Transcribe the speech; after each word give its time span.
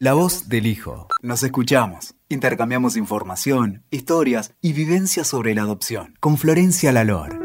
La 0.00 0.12
voz 0.12 0.48
del 0.48 0.66
hijo. 0.66 1.08
Nos 1.22 1.42
escuchamos. 1.42 2.14
Intercambiamos 2.28 2.96
información, 2.96 3.82
historias 3.90 4.54
y 4.60 4.72
vivencias 4.72 5.26
sobre 5.26 5.56
la 5.56 5.62
adopción. 5.62 6.14
Con 6.20 6.38
Florencia 6.38 6.92
Lalor. 6.92 7.40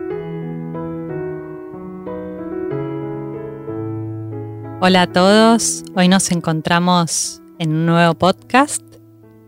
Hola 4.82 5.02
a 5.02 5.12
todos. 5.12 5.84
Hoy 5.96 6.08
nos 6.08 6.32
encontramos 6.32 7.42
en 7.58 7.72
un 7.72 7.88
nuevo 7.88 8.14
podcast 8.14 8.84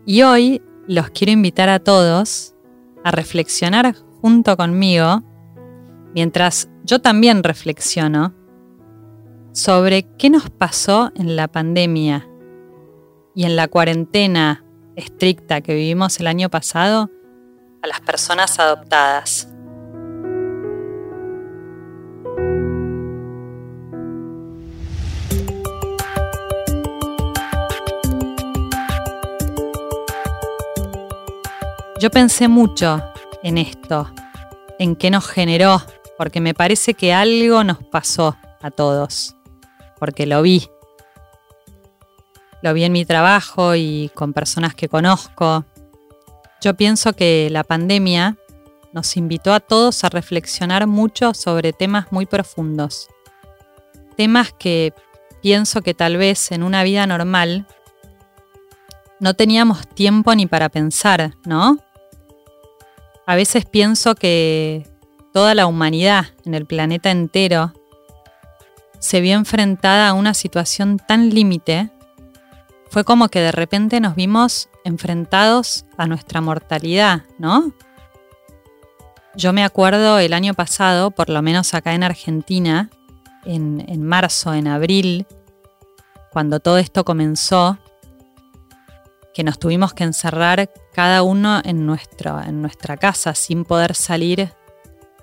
y 0.04 0.22
hoy 0.22 0.60
los 0.88 1.10
quiero 1.10 1.30
invitar 1.30 1.68
a 1.68 1.78
todos 1.78 2.56
a 3.04 3.12
reflexionar 3.12 3.94
junto 4.20 4.56
conmigo 4.56 5.22
mientras 6.12 6.68
yo 6.82 7.00
también 7.00 7.44
reflexiono 7.44 8.34
sobre 9.52 10.08
qué 10.18 10.28
nos 10.28 10.50
pasó 10.50 11.12
en 11.14 11.36
la 11.36 11.46
pandemia 11.46 12.28
y 13.36 13.44
en 13.44 13.54
la 13.54 13.68
cuarentena 13.68 14.64
estricta 14.96 15.60
que 15.60 15.74
vivimos 15.74 16.18
el 16.20 16.26
año 16.26 16.48
pasado 16.48 17.10
a 17.82 17.86
las 17.86 18.00
personas 18.00 18.58
adoptadas. 18.58 19.46
Yo 32.00 32.10
pensé 32.10 32.48
mucho 32.48 33.02
en 33.42 33.58
esto, 33.58 34.10
en 34.78 34.96
qué 34.96 35.10
nos 35.10 35.26
generó, 35.26 35.82
porque 36.16 36.40
me 36.40 36.54
parece 36.54 36.94
que 36.94 37.12
algo 37.12 37.64
nos 37.64 37.84
pasó 37.84 38.34
a 38.62 38.70
todos, 38.70 39.36
porque 39.98 40.24
lo 40.24 40.40
vi, 40.40 40.70
lo 42.66 42.74
vi 42.74 42.82
en 42.82 42.90
mi 42.90 43.04
trabajo 43.04 43.76
y 43.76 44.10
con 44.16 44.32
personas 44.32 44.74
que 44.74 44.88
conozco. 44.88 45.64
Yo 46.60 46.74
pienso 46.74 47.12
que 47.12 47.48
la 47.52 47.62
pandemia 47.62 48.36
nos 48.92 49.16
invitó 49.16 49.52
a 49.54 49.60
todos 49.60 50.02
a 50.02 50.08
reflexionar 50.08 50.88
mucho 50.88 51.32
sobre 51.32 51.72
temas 51.72 52.10
muy 52.10 52.26
profundos. 52.26 53.06
Temas 54.16 54.52
que 54.52 54.92
pienso 55.42 55.80
que 55.80 55.94
tal 55.94 56.16
vez 56.16 56.50
en 56.50 56.64
una 56.64 56.82
vida 56.82 57.06
normal 57.06 57.68
no 59.20 59.34
teníamos 59.34 59.86
tiempo 59.86 60.34
ni 60.34 60.46
para 60.46 60.68
pensar, 60.68 61.36
¿no? 61.44 61.78
A 63.28 63.36
veces 63.36 63.64
pienso 63.64 64.16
que 64.16 64.88
toda 65.32 65.54
la 65.54 65.68
humanidad 65.68 66.24
en 66.44 66.54
el 66.54 66.66
planeta 66.66 67.12
entero 67.12 67.72
se 68.98 69.20
vio 69.20 69.36
enfrentada 69.36 70.08
a 70.08 70.14
una 70.14 70.34
situación 70.34 70.98
tan 70.98 71.30
límite 71.30 71.92
fue 72.96 73.04
como 73.04 73.28
que 73.28 73.40
de 73.40 73.52
repente 73.52 74.00
nos 74.00 74.14
vimos 74.14 74.70
enfrentados 74.82 75.84
a 75.98 76.06
nuestra 76.06 76.40
mortalidad, 76.40 77.24
¿no? 77.38 77.74
Yo 79.34 79.52
me 79.52 79.64
acuerdo 79.64 80.18
el 80.18 80.32
año 80.32 80.54
pasado, 80.54 81.10
por 81.10 81.28
lo 81.28 81.42
menos 81.42 81.74
acá 81.74 81.92
en 81.92 82.02
Argentina, 82.02 82.88
en, 83.44 84.02
marzo, 84.02 84.54
en 84.54 84.66
abril, 84.66 85.26
cuando 86.30 86.58
todo 86.58 86.78
esto 86.78 87.04
comenzó, 87.04 87.76
que 89.34 89.44
nos 89.44 89.58
tuvimos 89.58 89.92
que 89.92 90.04
encerrar 90.04 90.70
cada 90.94 91.22
uno 91.22 91.60
en, 91.66 91.84
nuestro, 91.84 92.40
en 92.40 92.62
nuestra 92.62 92.96
casa 92.96 93.34
sin 93.34 93.66
poder 93.66 93.94
salir 93.94 94.54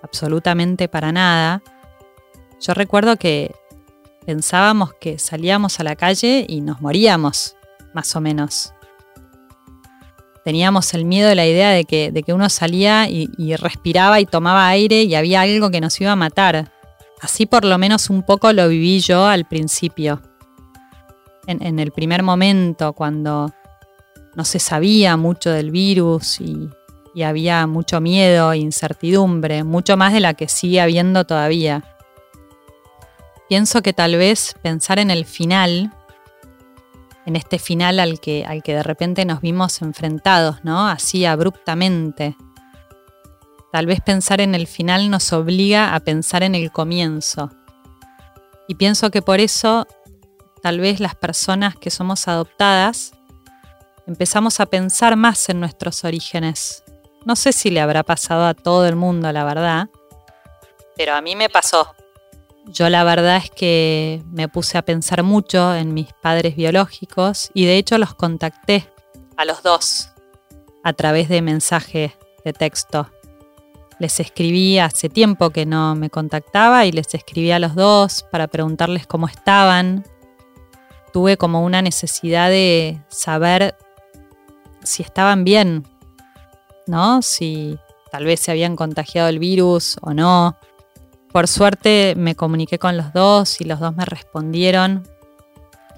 absolutamente 0.03 0.87
para 0.87 1.11
nada. 1.11 1.63
Yo 2.61 2.75
recuerdo 2.75 3.17
que 3.17 3.55
pensábamos 4.27 4.93
que 4.93 5.17
salíamos 5.17 5.79
a 5.79 5.83
la 5.83 5.95
calle 5.95 6.45
y 6.47 6.61
nos 6.61 6.79
moríamos 6.79 7.55
más 7.93 8.15
o 8.15 8.21
menos. 8.21 8.73
Teníamos 10.43 10.93
el 10.93 11.05
miedo 11.05 11.29
de 11.29 11.35
la 11.35 11.45
idea 11.45 11.69
de 11.69 11.85
que, 11.85 12.11
de 12.11 12.21
que 12.21 12.33
uno 12.33 12.49
salía 12.49 13.07
y, 13.09 13.55
respiraba 13.55 14.19
y 14.19 14.25
tomaba 14.25 14.67
aire 14.67 15.03
y 15.03 15.15
había 15.15 15.41
algo 15.41 15.71
que 15.71 15.79
nos 15.79 15.99
iba 16.01 16.11
a 16.11 16.17
matar. 16.17 16.71
Así 17.21 17.45
por 17.45 17.63
lo 17.63 17.77
menos 17.77 18.09
un 18.09 18.23
poco 18.23 18.51
lo 18.51 18.67
viví 18.67 18.99
yo 18.99 19.25
al 19.25 19.45
principio. 19.45 20.21
En, 21.47 21.79
el 21.79 21.91
primer 21.91 22.23
momento, 22.23 22.93
cuando 22.93 23.53
no 24.35 24.45
se 24.45 24.59
sabía 24.59 25.15
mucho 25.15 25.49
del 25.49 25.71
virus 25.71 26.41
y, 26.41 26.69
y 27.13 27.23
había 27.23 27.65
mucho 27.67 28.01
miedo 28.01 28.53
incertidumbre, 28.53 29.63
mucho 29.63 29.95
más 29.95 30.13
de 30.13 30.19
la 30.19 30.33
que 30.33 30.47
sigue 30.49 30.81
habiendo 30.81 31.25
todavía. 31.25 31.83
Pienso 33.47 33.81
que 33.81 33.93
tal 33.93 34.15
vez 34.15 34.55
pensar 34.61 34.99
en 34.99 35.11
el 35.11 35.25
final 35.25 35.93
en 37.25 37.35
este 37.35 37.59
final 37.59 37.99
al 37.99 38.19
que, 38.19 38.45
al 38.45 38.63
que 38.63 38.75
de 38.75 38.83
repente 38.83 39.25
nos 39.25 39.41
vimos 39.41 39.81
enfrentados, 39.81 40.63
¿no? 40.63 40.87
Así 40.87 41.25
abruptamente. 41.25 42.35
Tal 43.71 43.85
vez 43.85 44.01
pensar 44.01 44.41
en 44.41 44.55
el 44.55 44.67
final 44.67 45.09
nos 45.09 45.33
obliga 45.33 45.95
a 45.95 45.99
pensar 46.01 46.43
en 46.43 46.55
el 46.55 46.71
comienzo. 46.71 47.49
Y 48.67 48.75
pienso 48.75 49.09
que 49.09 49.21
por 49.21 49.39
eso 49.39 49.87
tal 50.61 50.79
vez 50.79 50.99
las 50.99 51.15
personas 51.15 51.75
que 51.75 51.89
somos 51.89 52.27
adoptadas 52.27 53.13
empezamos 54.05 54.59
a 54.59 54.65
pensar 54.65 55.15
más 55.15 55.49
en 55.49 55.59
nuestros 55.59 56.03
orígenes. 56.03 56.83
No 57.25 57.35
sé 57.35 57.53
si 57.53 57.71
le 57.71 57.81
habrá 57.81 58.03
pasado 58.03 58.45
a 58.45 58.53
todo 58.53 58.85
el 58.85 58.95
mundo, 58.95 59.31
la 59.31 59.43
verdad, 59.43 59.89
pero 60.95 61.15
a 61.15 61.21
mí 61.21 61.35
me 61.35 61.49
pasó. 61.49 61.95
Yo 62.67 62.89
la 62.89 63.03
verdad 63.03 63.37
es 63.37 63.51
que 63.51 64.23
me 64.31 64.47
puse 64.47 64.77
a 64.77 64.83
pensar 64.83 65.23
mucho 65.23 65.75
en 65.75 65.93
mis 65.93 66.13
padres 66.13 66.55
biológicos 66.55 67.51
y 67.53 67.65
de 67.65 67.77
hecho 67.77 67.97
los 67.97 68.13
contacté 68.13 68.89
a 69.35 69.45
los 69.45 69.63
dos 69.63 70.09
a 70.83 70.93
través 70.93 71.29
de 71.29 71.41
mensaje 71.41 72.15
de 72.43 72.53
texto. 72.53 73.09
Les 73.99 74.19
escribí 74.19 74.79
hace 74.79 75.09
tiempo 75.09 75.51
que 75.51 75.65
no 75.65 75.95
me 75.95 76.09
contactaba 76.09 76.85
y 76.85 76.91
les 76.91 77.13
escribí 77.13 77.51
a 77.51 77.59
los 77.59 77.75
dos 77.75 78.25
para 78.31 78.47
preguntarles 78.47 79.07
cómo 79.07 79.27
estaban. 79.27 80.05
Tuve 81.11 81.37
como 81.37 81.63
una 81.63 81.81
necesidad 81.81 82.49
de 82.49 83.01
saber 83.07 83.75
si 84.83 85.03
estaban 85.03 85.43
bien, 85.43 85.87
¿no? 86.87 87.21
Si 87.21 87.77
tal 88.11 88.25
vez 88.25 88.39
se 88.39 88.51
habían 88.51 88.75
contagiado 88.75 89.29
el 89.29 89.39
virus 89.39 89.97
o 90.01 90.13
no. 90.13 90.57
Por 91.33 91.47
suerte 91.47 92.13
me 92.15 92.35
comuniqué 92.35 92.77
con 92.77 92.95
los 92.95 93.11
dos 93.11 93.59
y 93.59 93.63
los 93.63 93.79
dos 93.79 93.95
me 93.95 94.05
respondieron 94.05 95.07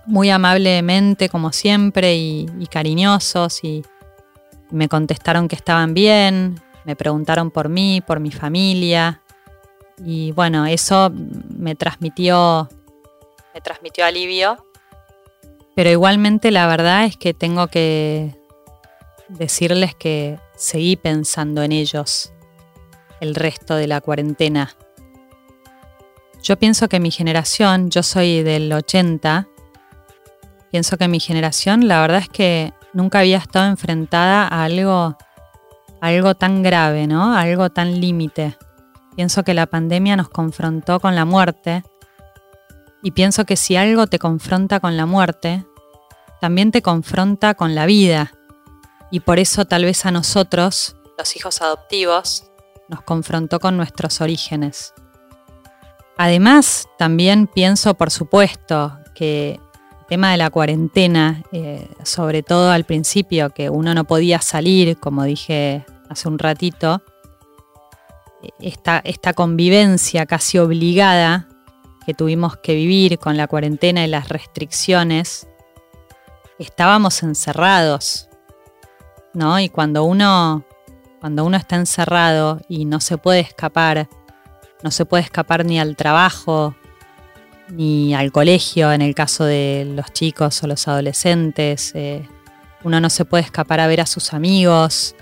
muy 0.06 0.29
amablemente 0.29 1.28
como 1.28 1.51
siempre 1.51 2.16
y, 2.16 2.47
cariñosos 2.72 3.62
y 3.66 3.84
me 4.72 4.88
contestaron 4.88 5.50
que 5.50 5.57
estaban 5.57 5.94
bien, 5.94 6.62
me 6.85 6.96
preguntaron 6.96 7.51
por 7.51 7.68
mí, 7.68 8.01
por 8.07 8.22
mi 8.22 8.31
familia 8.31 9.22
y 9.97 10.31
bueno, 10.31 10.66
eso 10.68 11.12
me 11.13 11.75
transmitió 11.75 12.69
me 13.53 13.59
transmitió 13.59 14.06
alivio. 14.06 14.66
Pero 15.75 15.90
igualmente 15.90 16.50
la 16.50 16.66
verdad 16.66 17.03
es 17.03 17.17
que 17.17 17.34
tengo 17.34 17.67
que 17.67 18.34
decirles 19.28 19.96
que 19.96 20.40
seguí 20.56 20.96
pensando 20.96 21.62
en 21.62 21.73
ellos 21.73 22.31
el 23.19 23.35
resto 23.35 23.75
de 23.75 23.88
la 23.88 24.00
cuarentena. 24.00 24.73
Yo 26.45 26.57
pienso 26.59 26.88
que 26.88 27.00
mi 27.00 27.09
generación, 27.09 27.89
yo 27.89 28.03
soy 28.03 28.44
del 28.44 28.72
80, 28.72 29.47
pienso 30.69 30.95
que 30.95 31.07
mi 31.07 31.19
generación 31.19 31.88
la 31.88 32.01
verdad 32.01 32.19
es 32.19 32.29
que 32.29 32.72
nunca 32.94 33.17
había 33.17 33.39
estado 33.39 33.66
enfrentada 33.66 34.47
a 34.47 34.63
algo, 34.63 35.17
algo 36.01 36.35
tan 36.35 36.61
grave, 36.61 37.07
¿no? 37.07 37.34
algo 37.34 37.72
tan 37.72 38.00
límite. 38.00 38.55
Pienso 39.16 39.44
que 39.44 39.55
la 39.55 39.66
pandemia 39.66 40.17
nos 40.17 40.29
confrontó 40.29 41.00
con 41.00 41.16
la 41.16 41.25
muerte 41.25 41.84
y 43.01 43.09
pienso 43.09 43.45
que 43.45 43.55
si 43.55 43.75
algo 43.75 44.05
te 44.05 44.19
confronta 44.19 44.79
con 44.79 44.97
la 44.97 45.07
muerte, 45.07 45.66
también 46.41 46.69
te 46.69 46.84
confronta 46.84 47.55
con 47.55 47.73
la 47.73 47.87
vida. 47.87 48.34
Y 49.09 49.22
por 49.22 49.40
eso 49.40 49.66
tal 49.66 49.85
vez 49.85 50.05
a 50.05 50.11
nosotros, 50.11 50.96
los 51.17 51.35
hijos 51.35 51.64
adoptivos, 51.64 52.52
nos 52.87 53.02
confrontó 53.02 53.59
con 53.59 53.78
nuestros 53.78 54.22
orígenes. 54.22 54.93
Además, 56.17 56.88
también 56.97 57.47
pienso, 57.47 57.94
por 57.96 58.09
supuesto, 58.09 58.97
que 59.14 59.59
el 60.00 60.06
tema 60.08 60.32
de 60.32 60.38
la 60.38 60.50
cuarentena, 60.50 61.44
eh, 61.52 61.90
sobre 62.03 62.41
todo 62.41 62.72
al 62.72 62.85
principio, 62.85 63.50
que 63.50 63.70
uno 63.70 63.94
no 63.94 64.06
podía 64.06 64.41
salir, 64.41 64.97
como 64.97 65.23
dije 65.23 65.85
hace 66.09 66.28
un 66.29 66.40
ratito, 66.40 67.02
esta, 68.59 69.02
esta 69.03 69.34
convivencia 69.34 70.26
casi 70.26 70.58
obligada 70.59 71.47
que 72.06 72.14
tuvimos 72.14 72.58
que 72.58 72.76
vivir 72.76 73.18
con 73.18 73.35
la 73.35 73.47
cuarentena 73.47 74.06
y 74.06 74.08
las 74.08 74.29
restricciones, 74.29 75.47
estábamos 76.59 77.23
encerrados, 77.23 78.29
¿no? 79.34 79.59
Y 79.59 79.70
cuando 79.70 80.03
uno, 80.03 80.64
cuando 81.20 81.44
uno 81.44 81.58
está 81.58 81.76
encerrado 81.76 82.61
y 82.70 82.85
no 82.85 83.00
se 83.00 83.18
puede 83.18 83.40
escapar, 83.40 84.08
no 84.85 84.91
se 84.91 85.03
puede 85.03 85.23
escapar 85.23 85.66
ni 85.66 85.79
al 85.79 85.96
trabajo, 85.96 86.76
ni 87.70 88.14
al 88.14 88.32
colegio 88.32 88.91
en 88.91 89.02
el 89.02 89.16
caso 89.16 89.43
de 89.43 89.84
los 89.96 90.14
chicos 90.14 90.61
o 90.61 90.67
los 90.67 90.87
adolescentes. 90.87 91.91
Eh, 91.96 92.29
uno 92.84 92.99
no 92.99 93.09
se 93.09 93.26
puede 93.26 93.41
escapar 93.41 93.79
a 93.79 93.87
ver 93.87 94.02
a 94.02 94.05
sus 94.05 94.32
amigos. 94.32 95.16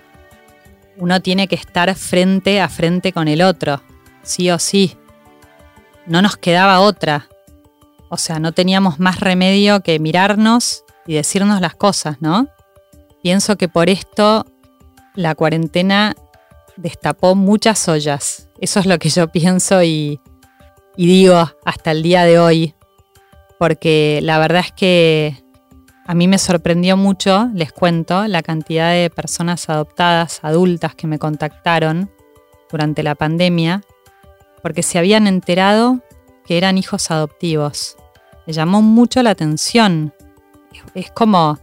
Uno 0.97 1.21
tiene 1.21 1.47
que 1.47 1.55
estar 1.55 1.95
frente 1.95 2.59
a 2.59 2.67
frente 2.67 3.13
con 3.13 3.29
el 3.29 3.41
otro, 3.41 3.81
sí 4.21 4.51
o 4.51 4.59
sí. 4.59 4.97
No 6.07 6.21
nos 6.21 6.35
quedaba 6.35 6.81
otra. 6.81 7.29
O 8.09 8.17
sea, 8.17 8.39
no 8.39 8.51
teníamos 8.51 8.99
más 8.99 9.21
remedio 9.21 9.79
que 9.79 9.97
mirarnos 9.97 10.83
y 11.07 11.13
decirnos 11.13 11.61
las 11.61 11.75
cosas, 11.75 12.17
¿no? 12.19 12.49
Pienso 13.21 13.55
que 13.55 13.69
por 13.69 13.89
esto 13.89 14.45
la 15.15 15.35
cuarentena 15.35 16.17
destapó 16.75 17.33
muchas 17.33 17.87
ollas. 17.87 18.49
Eso 18.63 18.79
es 18.79 18.85
lo 18.85 18.97
que 18.97 19.09
yo 19.09 19.27
pienso 19.27 19.83
y, 19.83 20.21
digo 20.95 21.51
hasta 21.65 21.91
el 21.91 22.01
día 22.01 22.23
de 22.23 22.39
hoy, 22.39 22.73
porque 23.59 24.21
la 24.23 24.39
verdad 24.39 24.61
es 24.61 24.71
que 24.71 25.43
a 26.05 26.15
mí 26.15 26.29
me 26.29 26.37
sorprendió 26.37 26.95
mucho, 26.95 27.49
les 27.53 27.73
cuento, 27.73 28.25
la 28.25 28.41
cantidad 28.41 28.93
de 28.93 29.09
personas 29.09 29.69
adoptadas, 29.69 30.39
adultas 30.43 30.95
que 30.95 31.07
me 31.07 31.19
contactaron 31.19 32.09
durante 32.71 33.03
la 33.03 33.15
pandemia, 33.15 33.81
porque 34.61 34.81
se 34.81 34.97
habían 34.97 35.27
enterado 35.27 35.99
que 36.45 36.57
eran 36.57 36.77
hijos 36.77 37.11
adoptivos. 37.11 37.97
Me 38.47 38.53
llamó 38.53 38.81
mucho 38.81 39.21
la 39.23 39.31
atención. 39.31 40.13
Es 40.95 41.11
como, 41.11 41.59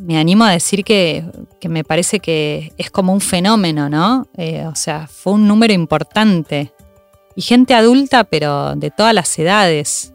me 0.00 0.18
animo 0.18 0.44
a 0.44 0.50
decir 0.50 0.84
que, 0.84 1.24
me 1.68 1.84
parece 1.84 2.20
que 2.20 2.72
es 2.76 2.90
como 2.90 3.12
un 3.12 3.20
fenómeno, 3.20 3.88
¿no? 3.88 4.26
Eh, 4.36 4.66
o 4.66 4.74
sea, 4.74 5.06
fue 5.06 5.34
un 5.34 5.46
número 5.46 5.72
importante 5.72 6.72
y 7.34 7.42
gente 7.42 7.74
adulta, 7.74 8.24
pero 8.24 8.74
de 8.74 8.90
todas 8.90 9.14
las 9.14 9.38
edades. 9.38 10.12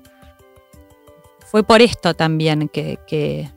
Fue 1.51 1.63
por 1.63 1.81
esto 1.81 2.13
también 2.13 2.69
que, 2.69 3.49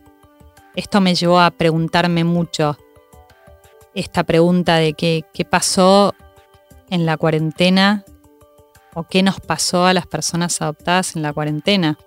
esto 0.75 1.01
me 1.01 1.15
llevó 1.15 1.41
a 1.41 1.51
preguntarme 1.51 2.23
mucho 2.23 2.77
esta 3.95 4.25
pregunta 4.25 4.77
de 4.77 4.93
qué, 4.93 5.25
qué 5.33 5.47
pasó 5.47 6.15
en 6.91 7.07
la 7.07 7.17
cuarentena 7.17 8.05
o 8.93 9.05
qué 9.05 9.23
nos 9.23 9.41
pasó 9.41 9.87
a 9.87 9.95
las 9.95 10.07
personas 10.07 10.61
adoptadas 10.61 11.17
en 11.17 11.23
la 11.23 11.33
cuarentena. 11.33 11.99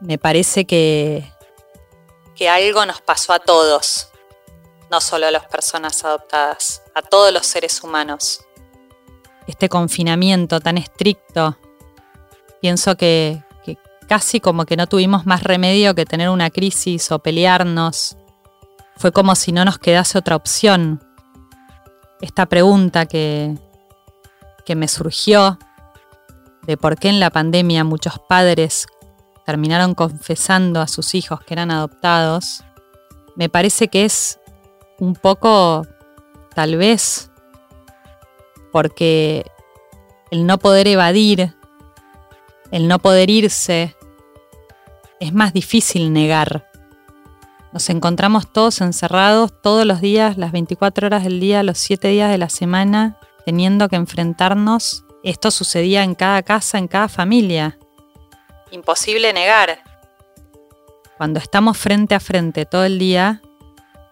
Me 0.00 0.18
parece 0.18 0.64
que, 0.64 1.24
que 2.34 2.48
algo 2.48 2.84
nos 2.86 3.00
pasó 3.00 3.32
a 3.32 3.38
todos, 3.38 4.08
no 4.90 5.00
solo 5.00 5.26
a 5.26 5.30
las 5.30 5.46
personas 5.46 6.04
adoptadas, 6.04 6.82
a 6.94 7.02
todos 7.02 7.32
los 7.32 7.46
seres 7.46 7.82
humanos 7.82 8.40
este 9.46 9.68
confinamiento 9.68 10.60
tan 10.60 10.78
estricto, 10.78 11.56
pienso 12.60 12.96
que, 12.96 13.42
casi 14.08 14.40
como 14.40 14.66
que 14.66 14.76
no 14.76 14.86
tuvimos 14.86 15.26
más 15.26 15.42
remedio 15.42 15.94
que 15.94 16.04
tener 16.04 16.28
una 16.28 16.50
crisis 16.50 17.10
o 17.12 17.20
pelearnos. 17.20 18.16
Fue 18.96 19.12
como 19.12 19.34
si 19.34 19.52
no 19.52 19.64
nos 19.64 19.78
quedase 19.78 20.18
otra 20.18 20.36
opción. 20.36 21.02
Esta 22.20 22.46
pregunta 22.46 23.06
que, 23.06 23.56
que 24.66 24.74
me 24.74 24.86
surgió 24.86 25.58
de 26.66 26.76
por 26.76 26.96
qué 26.98 27.08
en 27.08 27.20
la 27.20 27.30
pandemia 27.30 27.84
muchos 27.84 28.18
padres 28.28 28.86
terminaron 29.44 29.94
confesando 29.94 30.80
a 30.80 30.88
sus 30.88 31.14
hijos 31.14 31.40
que 31.40 31.54
eran 31.54 31.70
adoptados, 31.70 32.64
me 33.36 33.48
parece 33.48 33.88
que 33.88 34.04
es 34.04 34.38
un 34.98 35.14
poco, 35.14 35.86
tal 36.54 36.76
vez, 36.76 37.30
porque 38.72 39.44
el 40.30 40.46
no 40.46 40.58
poder 40.58 40.88
evadir, 40.88 41.54
el 42.70 42.88
no 42.88 42.98
poder 42.98 43.30
irse, 43.30 43.96
es 45.20 45.32
más 45.32 45.52
difícil 45.52 46.12
negar. 46.12 46.68
Nos 47.72 47.88
encontramos 47.88 48.52
todos 48.52 48.80
encerrados 48.80 49.52
todos 49.62 49.86
los 49.86 50.00
días, 50.00 50.36
las 50.36 50.52
24 50.52 51.06
horas 51.06 51.24
del 51.24 51.40
día, 51.40 51.62
los 51.62 51.78
7 51.78 52.08
días 52.08 52.30
de 52.30 52.38
la 52.38 52.50
semana, 52.50 53.18
teniendo 53.46 53.88
que 53.88 53.96
enfrentarnos. 53.96 55.04
Esto 55.22 55.50
sucedía 55.50 56.02
en 56.02 56.14
cada 56.14 56.42
casa, 56.42 56.78
en 56.78 56.88
cada 56.88 57.08
familia. 57.08 57.78
Imposible 58.72 59.34
negar. 59.34 59.84
Cuando 61.18 61.38
estamos 61.38 61.76
frente 61.76 62.14
a 62.14 62.20
frente 62.20 62.64
todo 62.64 62.86
el 62.86 62.98
día, 62.98 63.42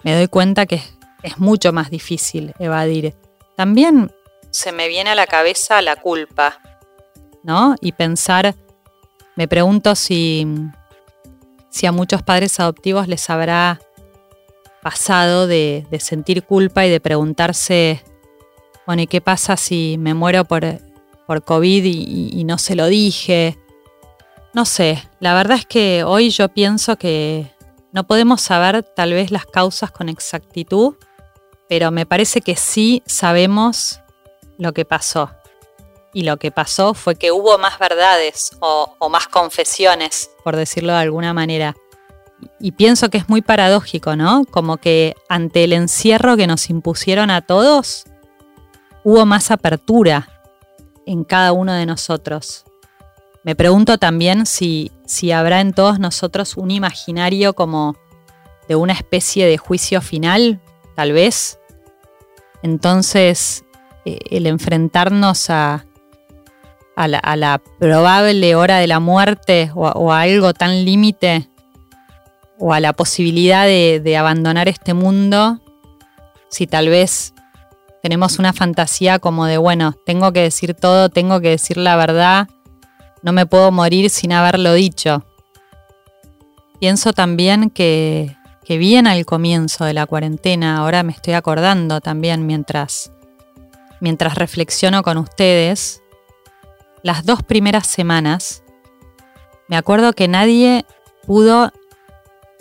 me 0.04 0.14
doy 0.14 0.28
cuenta 0.28 0.66
que 0.66 0.82
es 1.22 1.38
mucho 1.38 1.72
más 1.72 1.88
difícil 1.88 2.52
evadir. 2.58 3.16
También 3.56 4.12
se 4.50 4.70
me 4.72 4.86
viene 4.86 5.10
a 5.10 5.14
la 5.14 5.26
cabeza 5.26 5.80
la 5.80 5.96
culpa, 5.96 6.60
¿no? 7.42 7.74
Y 7.80 7.92
pensar, 7.92 8.54
me 9.34 9.48
pregunto 9.48 9.94
si, 9.94 10.46
si 11.70 11.86
a 11.86 11.92
muchos 11.92 12.22
padres 12.22 12.60
adoptivos 12.60 13.08
les 13.08 13.30
habrá 13.30 13.80
pasado 14.82 15.46
de, 15.46 15.86
sentir 16.00 16.44
culpa 16.44 16.84
y 16.84 16.90
de 16.90 17.00
preguntarse, 17.00 18.04
bueno, 18.86 19.00
¿y 19.00 19.06
qué 19.06 19.22
pasa 19.22 19.56
si 19.56 19.96
me 19.98 20.12
muero 20.12 20.44
por, 20.44 20.64
por 21.26 21.44
COVID 21.44 21.82
y, 21.82 22.30
y 22.38 22.44
no 22.44 22.58
se 22.58 22.74
lo 22.74 22.88
dije? 22.88 23.56
No 24.52 24.64
sé, 24.64 25.08
la 25.20 25.34
verdad 25.34 25.58
es 25.58 25.66
que 25.66 26.02
hoy 26.02 26.30
yo 26.30 26.48
pienso 26.48 26.96
que 26.96 27.54
no 27.92 28.04
podemos 28.04 28.40
saber 28.40 28.82
tal 28.82 29.12
vez 29.12 29.30
las 29.30 29.46
causas 29.46 29.92
con 29.92 30.08
exactitud, 30.08 30.96
pero 31.68 31.92
me 31.92 32.04
parece 32.04 32.40
que 32.40 32.56
sí 32.56 33.02
sabemos 33.06 34.00
lo 34.58 34.72
que 34.72 34.84
pasó. 34.84 35.30
Y 36.12 36.24
lo 36.24 36.36
que 36.38 36.50
pasó 36.50 36.94
fue 36.94 37.14
que 37.14 37.30
hubo 37.30 37.58
más 37.58 37.78
verdades 37.78 38.56
o, 38.58 38.96
más 39.08 39.28
confesiones, 39.28 40.30
por 40.42 40.56
decirlo 40.56 40.92
de 40.92 40.98
alguna 40.98 41.32
manera. 41.32 41.76
Y 42.58 42.72
pienso 42.72 43.08
que 43.08 43.18
es 43.18 43.28
muy 43.28 43.42
paradójico, 43.42 44.16
¿no? 44.16 44.44
Como 44.50 44.78
que 44.78 45.14
ante 45.28 45.62
el 45.62 45.72
encierro 45.72 46.36
que 46.36 46.48
nos 46.48 46.70
impusieron 46.70 47.30
a 47.30 47.42
todos, 47.42 48.04
hubo 49.04 49.24
más 49.26 49.52
apertura 49.52 50.28
en 51.06 51.22
cada 51.22 51.52
uno 51.52 51.72
de 51.72 51.86
nosotros. 51.86 52.64
Me 53.42 53.54
pregunto 53.54 53.98
también 53.98 54.46
si, 54.46 54.92
si 55.06 55.32
habrá 55.32 55.60
en 55.60 55.72
todos 55.72 55.98
nosotros 55.98 56.56
un 56.56 56.70
imaginario 56.70 57.54
como 57.54 57.96
de 58.68 58.76
una 58.76 58.92
especie 58.92 59.46
de 59.46 59.56
juicio 59.56 60.00
final, 60.00 60.60
tal 60.94 61.12
vez. 61.12 61.58
Entonces, 62.62 63.64
eh, 64.04 64.18
el 64.30 64.46
enfrentarnos 64.46 65.48
a, 65.50 65.86
la, 66.96 67.62
probable 67.78 68.54
hora 68.54 68.76
de 68.76 68.86
la 68.86 69.00
muerte 69.00 69.70
o, 69.74 70.12
a 70.12 70.20
algo 70.20 70.52
tan 70.52 70.84
límite 70.84 71.48
o 72.58 72.74
a 72.74 72.80
la 72.80 72.92
posibilidad 72.92 73.66
de 73.66 74.16
abandonar 74.18 74.68
este 74.68 74.92
mundo, 74.92 75.60
si 76.50 76.66
tal 76.66 76.88
vez 76.88 77.32
tenemos 78.02 78.38
una 78.38 78.52
fantasía 78.52 79.18
como 79.18 79.46
de, 79.46 79.56
bueno, 79.58 79.94
tengo 80.04 80.32
que 80.32 80.42
decir 80.42 80.74
todo, 80.74 81.08
tengo 81.08 81.40
que 81.40 81.50
decir 81.50 81.76
la 81.76 81.96
verdad, 81.96 82.48
no 83.22 83.32
me 83.32 83.46
puedo 83.46 83.70
morir 83.70 84.10
sin 84.10 84.32
haberlo 84.32 84.74
dicho. 84.74 85.24
Pienso 86.78 87.12
también 87.12 87.70
que, 87.70 88.36
que 88.64 88.78
bien 88.78 89.06
al 89.06 89.26
comienzo 89.26 89.84
de 89.84 89.94
la 89.94 90.06
cuarentena, 90.06 90.78
ahora 90.78 91.02
me 91.02 91.12
estoy 91.12 91.34
acordando 91.34 92.00
también 92.00 92.46
mientras 92.46 93.12
mientras 94.00 94.34
reflexiono 94.34 95.02
con 95.02 95.18
ustedes, 95.18 96.02
las 97.02 97.24
dos 97.24 97.42
primeras 97.42 97.86
semanas, 97.86 98.62
me 99.68 99.76
acuerdo 99.76 100.12
que 100.12 100.26
nadie 100.26 100.84
pudo 101.26 101.72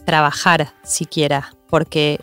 trabajar 0.05 0.73
siquiera, 0.83 1.55
porque 1.69 2.19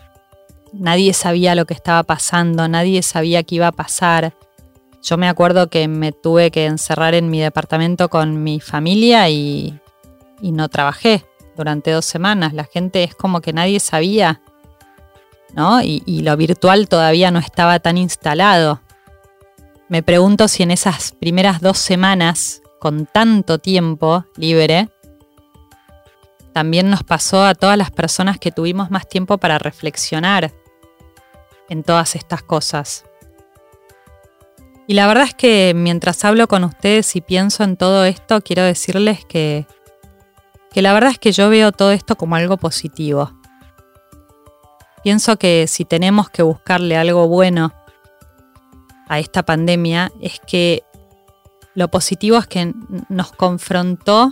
nadie 0.71 1.13
sabía 1.13 1.55
lo 1.55 1.65
que 1.65 1.73
estaba 1.73 2.03
pasando, 2.03 2.67
nadie 2.67 3.01
sabía 3.01 3.43
qué 3.43 3.55
iba 3.55 3.67
a 3.67 3.71
pasar. 3.71 4.33
Yo 5.01 5.17
me 5.17 5.27
acuerdo 5.27 5.69
que 5.69 5.87
me 5.87 6.11
tuve 6.11 6.51
que 6.51 6.65
encerrar 6.65 7.13
en 7.13 7.29
mi 7.29 7.39
departamento 7.39 8.09
con 8.09 8.43
mi 8.43 8.59
familia 8.59 9.29
y, 9.29 9.79
no 10.41 10.69
trabajé 10.69 11.25
durante 11.55 11.91
dos 11.91 12.05
semanas. 12.05 12.53
La 12.53 12.65
gente 12.65 13.03
es 13.03 13.15
como 13.15 13.41
que 13.41 13.53
nadie 13.53 13.79
sabía, 13.79 14.41
¿no? 15.53 15.81
y 15.81 16.21
lo 16.21 16.35
virtual 16.37 16.87
todavía 16.89 17.31
no 17.31 17.39
estaba 17.39 17.79
tan 17.79 17.97
instalado. 17.97 18.81
Me 19.89 20.03
pregunto 20.03 20.49
si 20.49 20.63
en 20.63 20.71
esas 20.71 21.13
primeras 21.13 21.61
dos 21.61 21.77
semanas, 21.77 22.61
con 22.79 23.05
tanto 23.05 23.57
tiempo 23.57 24.25
libre, 24.35 24.89
también 26.51 26.89
nos 26.89 27.03
pasó 27.03 27.45
a 27.45 27.55
todas 27.55 27.77
las 27.77 27.91
personas 27.91 28.37
que 28.37 28.51
tuvimos 28.51 28.91
más 28.91 29.07
tiempo 29.07 29.37
para 29.37 29.59
reflexionar 29.59 30.51
en 31.69 31.83
todas 31.83 32.15
estas 32.15 32.43
cosas. 32.43 33.05
Y 34.87 34.93
la 34.93 35.05
verdad 35.05 35.25
es 35.25 35.35
que 35.35 35.73
mientras 35.75 36.23
hablo 36.23 36.47
con 36.47 36.63
ustedes 36.63 37.13
y 37.17 37.21
pienso 37.21 37.65
en 37.65 37.75
todo 37.75 38.05
esto, 38.05 38.41
quiero 38.41 38.63
decirles 38.63 39.25
que, 39.25 39.67
que 40.71 40.81
la 40.81 40.93
verdad 40.93 41.11
es 41.11 41.19
que 41.19 41.33
yo 41.33 41.49
veo 41.49 41.73
todo 41.73 41.91
esto 41.91 42.15
como 42.15 42.37
algo 42.37 42.55
positivo. 42.55 43.33
Pienso 45.03 45.37
que 45.37 45.67
si 45.67 45.83
tenemos 45.83 46.29
que 46.29 46.41
buscarle 46.41 46.95
algo 46.95 47.27
bueno 47.27 47.73
a 49.09 49.19
esta 49.19 49.43
pandemia 49.43 50.11
es 50.21 50.39
que 50.39 50.83
lo 51.75 51.89
positivo 51.89 52.37
es 52.37 52.47
que 52.47 52.73
nos 53.09 53.31
confrontó 53.33 54.31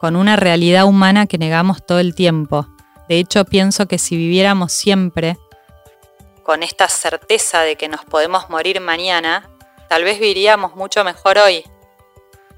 con 0.00 0.16
una 0.16 0.34
realidad 0.34 0.84
humana 0.84 1.26
que 1.26 1.38
negamos 1.38 1.86
todo 1.86 2.00
el 2.00 2.16
tiempo. 2.16 2.66
De 3.08 3.18
hecho, 3.18 3.44
pienso 3.44 3.86
que 3.86 3.98
si 3.98 4.16
viviéramos 4.16 4.72
siempre 4.72 5.38
con 6.42 6.62
esta 6.62 6.88
certeza 6.88 7.60
de 7.60 7.76
que 7.76 7.88
nos 7.88 8.04
podemos 8.04 8.50
morir 8.50 8.80
mañana, 8.80 9.48
tal 9.88 10.04
vez 10.04 10.18
viviríamos 10.18 10.74
mucho 10.76 11.04
mejor 11.04 11.38
hoy. 11.38 11.64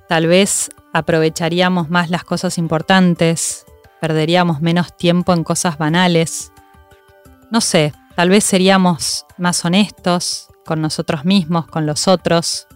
Tal 0.09 0.27
vez 0.27 0.71
aprovecharíamos 0.93 1.91
más 1.91 2.11
las 2.11 2.25
cosas 2.25 2.59
importantes, 2.59 3.67
perderíamos 4.01 4.61
menos 4.61 4.97
tiempo 4.97 5.33
en 5.33 5.45
cosas 5.45 5.79
banales. 5.79 6.53
No 7.51 7.61
sé, 7.61 7.93
tal 8.17 8.31
vez 8.31 8.45
seríamos 8.45 9.27
más 9.39 9.65
honestos 9.65 10.49
con 10.65 10.81
nosotros 10.81 11.25
mismos, 11.25 11.67
con 11.67 11.87
los 11.87 12.09
otros. 12.09 12.67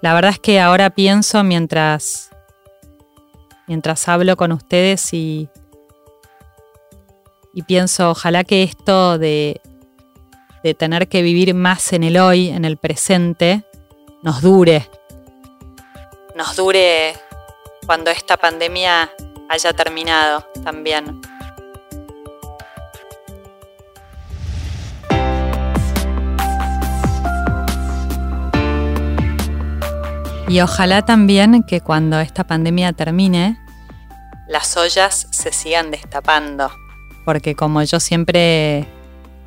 La 0.00 0.14
verdad 0.14 0.32
es 0.32 0.38
que 0.38 0.60
ahora 0.60 0.90
pienso 0.90 1.42
mientras 1.44 2.30
mientras 3.66 4.08
hablo 4.08 4.36
con 4.36 4.52
ustedes 4.52 5.12
y 5.12 5.48
y 7.58 7.62
pienso, 7.62 8.10
ojalá 8.10 8.44
que 8.44 8.62
esto 8.62 9.18
de 9.18 9.60
de 10.62 10.74
tener 10.74 11.08
que 11.08 11.22
vivir 11.22 11.54
más 11.54 11.92
en 11.92 12.04
el 12.04 12.18
hoy, 12.18 12.48
en 12.48 12.64
el 12.64 12.76
presente, 12.76 13.64
nos 14.22 14.42
dure. 14.42 14.88
Nos 16.34 16.56
dure 16.56 17.14
cuando 17.86 18.10
esta 18.10 18.36
pandemia 18.36 19.10
haya 19.48 19.72
terminado 19.72 20.46
también. 20.64 21.20
Y 30.48 30.62
ojalá 30.62 31.04
también 31.04 31.62
que 31.62 31.82
cuando 31.82 32.18
esta 32.20 32.44
pandemia 32.44 32.94
termine, 32.94 33.58
las 34.48 34.76
ollas 34.78 35.28
se 35.30 35.52
sigan 35.52 35.90
destapando. 35.90 36.72
Porque 37.26 37.54
como 37.54 37.82
yo 37.82 38.00
siempre 38.00 38.88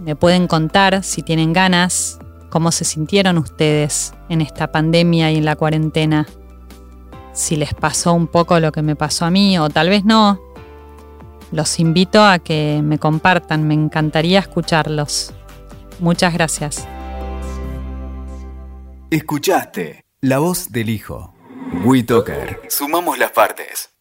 me 0.00 0.14
pueden 0.14 0.46
contar 0.46 1.02
si 1.02 1.22
tienen 1.22 1.52
ganas 1.52 2.20
cómo 2.50 2.70
se 2.70 2.84
sintieron 2.84 3.38
ustedes 3.38 4.14
en 4.28 4.40
esta 4.40 4.70
pandemia 4.70 5.32
y 5.32 5.38
en 5.38 5.44
la 5.44 5.56
cuarentena 5.56 6.28
si 7.36 7.54
les 7.54 7.74
pasó 7.74 8.14
un 8.14 8.26
poco 8.26 8.58
lo 8.58 8.72
que 8.72 8.82
me 8.82 8.96
pasó 8.96 9.26
a 9.26 9.30
mí 9.30 9.58
o 9.58 9.68
tal 9.68 9.90
vez 9.90 10.04
no. 10.04 10.40
Los 11.52 11.78
invito 11.78 12.24
a 12.24 12.38
que 12.40 12.80
me 12.82 12.98
compartan, 12.98 13.68
me 13.68 13.74
encantaría 13.74 14.40
escucharlos. 14.40 15.32
Muchas 16.00 16.32
gracias. 16.32 16.88
Escuchaste 19.10 20.04
La 20.20 20.38
Voz 20.38 20.72
del 20.72 20.90
Hijo. 20.90 21.34
WeToker. 21.84 22.62
Sumamos 22.68 23.18
las 23.18 23.30
partes. 23.30 23.95